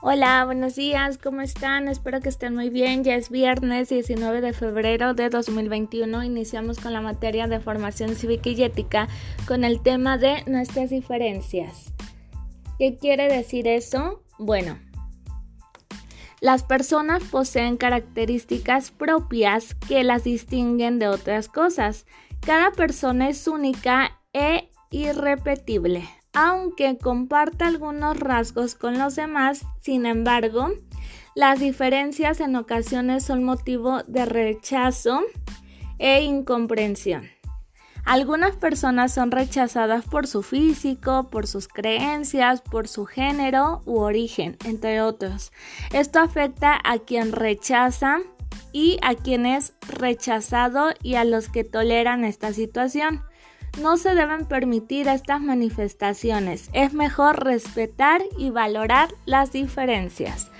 Hola, 0.00 0.44
buenos 0.44 0.76
días, 0.76 1.18
¿cómo 1.18 1.40
están? 1.40 1.88
Espero 1.88 2.20
que 2.20 2.28
estén 2.28 2.54
muy 2.54 2.70
bien. 2.70 3.02
Ya 3.02 3.16
es 3.16 3.30
viernes 3.30 3.88
19 3.88 4.40
de 4.40 4.52
febrero 4.52 5.12
de 5.12 5.28
2021. 5.28 6.22
Iniciamos 6.22 6.78
con 6.78 6.92
la 6.92 7.00
materia 7.00 7.48
de 7.48 7.58
formación 7.58 8.14
cívica 8.14 8.48
y 8.50 8.62
ética 8.62 9.08
con 9.48 9.64
el 9.64 9.82
tema 9.82 10.16
de 10.16 10.44
nuestras 10.46 10.90
diferencias. 10.90 11.92
¿Qué 12.78 12.96
quiere 12.96 13.26
decir 13.26 13.66
eso? 13.66 14.22
Bueno, 14.38 14.78
las 16.40 16.62
personas 16.62 17.24
poseen 17.24 17.76
características 17.76 18.92
propias 18.92 19.74
que 19.74 20.04
las 20.04 20.22
distinguen 20.22 21.00
de 21.00 21.08
otras 21.08 21.48
cosas. 21.48 22.06
Cada 22.46 22.70
persona 22.70 23.30
es 23.30 23.48
única 23.48 24.20
e 24.32 24.70
irrepetible 24.92 26.08
aunque 26.32 26.98
comparta 26.98 27.66
algunos 27.66 28.18
rasgos 28.18 28.74
con 28.74 28.98
los 28.98 29.16
demás, 29.16 29.64
sin 29.80 30.06
embargo, 30.06 30.70
las 31.34 31.60
diferencias 31.60 32.40
en 32.40 32.56
ocasiones 32.56 33.24
son 33.24 33.44
motivo 33.44 34.02
de 34.06 34.24
rechazo 34.24 35.20
e 35.98 36.22
incomprensión. 36.22 37.28
Algunas 38.04 38.56
personas 38.56 39.12
son 39.12 39.30
rechazadas 39.30 40.06
por 40.06 40.26
su 40.26 40.42
físico, 40.42 41.28
por 41.30 41.46
sus 41.46 41.68
creencias, 41.68 42.62
por 42.62 42.88
su 42.88 43.04
género 43.04 43.82
u 43.84 43.98
origen, 43.98 44.56
entre 44.64 45.02
otros. 45.02 45.52
Esto 45.92 46.18
afecta 46.18 46.80
a 46.82 47.00
quien 47.00 47.32
rechaza 47.32 48.20
y 48.72 48.98
a 49.02 49.14
quien 49.14 49.44
es 49.44 49.74
rechazado 49.88 50.88
y 51.02 51.16
a 51.16 51.24
los 51.24 51.50
que 51.50 51.64
toleran 51.64 52.24
esta 52.24 52.54
situación. 52.54 53.22
No 53.80 53.96
se 53.96 54.14
deben 54.14 54.46
permitir 54.46 55.08
estas 55.08 55.40
manifestaciones. 55.40 56.70
Es 56.72 56.94
mejor 56.94 57.44
respetar 57.44 58.22
y 58.36 58.50
valorar 58.50 59.10
las 59.26 59.52
diferencias. 59.52 60.50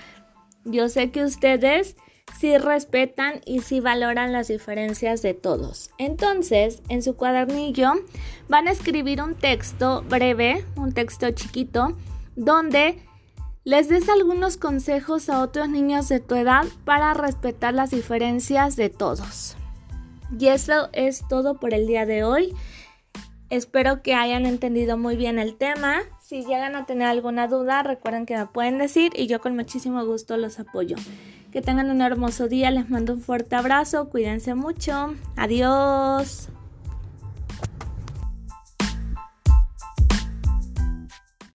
Yo 0.65 0.87
sé 0.89 1.11
que 1.11 1.23
ustedes 1.23 1.95
sí 2.39 2.57
respetan 2.57 3.41
y 3.45 3.59
sí 3.59 3.79
valoran 3.79 4.31
las 4.31 4.47
diferencias 4.47 5.21
de 5.21 5.33
todos. 5.33 5.91
Entonces, 5.97 6.81
en 6.89 7.03
su 7.03 7.15
cuadernillo 7.15 7.93
van 8.47 8.67
a 8.67 8.71
escribir 8.71 9.21
un 9.21 9.35
texto 9.35 10.03
breve, 10.03 10.65
un 10.75 10.93
texto 10.93 11.31
chiquito, 11.31 11.97
donde 12.35 13.03
les 13.65 13.89
des 13.89 14.07
algunos 14.07 14.57
consejos 14.57 15.29
a 15.29 15.41
otros 15.41 15.69
niños 15.69 16.07
de 16.07 16.19
tu 16.19 16.35
edad 16.35 16.65
para 16.85 17.13
respetar 17.13 17.73
las 17.73 17.91
diferencias 17.91 18.75
de 18.75 18.89
todos. 18.89 19.57
Y 20.37 20.47
eso 20.47 20.89
es 20.93 21.27
todo 21.27 21.59
por 21.59 21.73
el 21.73 21.87
día 21.87 22.05
de 22.05 22.23
hoy. 22.23 22.55
Espero 23.49 24.03
que 24.03 24.13
hayan 24.13 24.45
entendido 24.45 24.97
muy 24.97 25.15
bien 25.15 25.39
el 25.39 25.55
tema. 25.55 26.01
Si 26.21 26.43
llegan 26.45 26.75
a 26.75 26.85
tener 26.85 27.07
alguna 27.07 27.47
duda, 27.47 27.81
recuerden 27.81 28.27
que 28.27 28.37
me 28.37 28.45
pueden 28.45 28.77
decir 28.77 29.11
y 29.15 29.25
yo 29.25 29.41
con 29.41 29.55
muchísimo 29.55 30.05
gusto 30.05 30.37
los 30.37 30.59
apoyo. 30.59 30.95
Que 31.51 31.61
tengan 31.61 31.89
un 31.89 32.01
hermoso 32.01 32.47
día, 32.47 32.69
les 32.69 32.89
mando 32.89 33.13
un 33.13 33.21
fuerte 33.21 33.55
abrazo, 33.55 34.09
cuídense 34.09 34.53
mucho, 34.53 35.15
adiós. 35.35 36.49